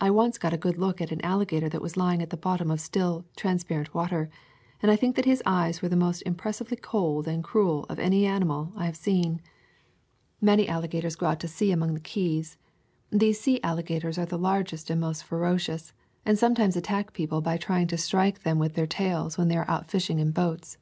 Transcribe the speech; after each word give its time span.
I 0.00 0.10
once 0.12 0.38
got 0.38 0.52
a 0.54 0.56
good 0.56 0.78
look 0.78 1.00
at 1.00 1.10
an 1.10 1.20
alligator 1.24 1.68
that 1.70 1.82
was 1.82 1.96
lying 1.96 2.22
at 2.22 2.30
the 2.30 2.36
bottom 2.36 2.70
of 2.70 2.80
still, 2.80 3.24
transparent 3.36 3.92
water, 3.92 4.30
and 4.80 4.92
I 4.92 4.94
think 4.94 5.16
that 5.16 5.24
his 5.24 5.42
eyes 5.44 5.82
were 5.82 5.88
the 5.88 5.96
most 5.96 6.20
impressively 6.22 6.76
cold 6.76 7.26
and 7.26 7.42
cruel 7.42 7.84
of 7.88 7.98
any 7.98 8.26
animal 8.26 8.72
I 8.76 8.84
have 8.86 8.94
seen. 8.96 9.40
Many 10.40 10.68
alligators 10.68 11.16
go 11.16 11.26
[am] 11.26 11.30
Florida 11.36 11.48
Swamps 11.48 11.60
and 11.62 11.66
Forests 11.66 11.66
out 11.66 11.66
to 11.66 11.66
sea 11.66 11.72
among 11.72 11.94
the 11.94 12.38
keys. 12.38 12.58
These 13.10 13.40
sea 13.40 13.60
alli 13.64 13.82
gators 13.82 14.18
are 14.18 14.26
the 14.26 14.38
largest 14.38 14.88
and 14.88 15.00
most 15.00 15.24
ferocious, 15.24 15.92
and 16.24 16.38
sometimes 16.38 16.76
attack 16.76 17.12
people 17.12 17.40
by 17.40 17.56
trying 17.56 17.88
to 17.88 17.98
strike 17.98 18.44
them 18.44 18.60
with 18.60 18.74
their 18.74 18.86
tails 18.86 19.36
when 19.36 19.48
they 19.48 19.56
are 19.56 19.68
out 19.68 19.90
fishing 19.90 20.20
in 20.20 20.30
boats. 20.30 20.78